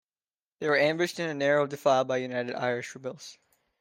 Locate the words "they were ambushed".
0.57-1.19